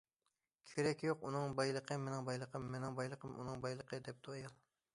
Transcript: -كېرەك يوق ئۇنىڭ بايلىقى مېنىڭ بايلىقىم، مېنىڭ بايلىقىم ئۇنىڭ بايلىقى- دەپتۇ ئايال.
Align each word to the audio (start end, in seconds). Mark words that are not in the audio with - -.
-كېرەك 0.69 1.03
يوق 1.07 1.25
ئۇنىڭ 1.27 1.53
بايلىقى 1.59 1.97
مېنىڭ 2.07 2.25
بايلىقىم، 2.29 2.65
مېنىڭ 2.77 2.97
بايلىقىم 3.01 3.37
ئۇنىڭ 3.39 3.63
بايلىقى- 3.67 4.01
دەپتۇ 4.09 4.35
ئايال. 4.39 4.61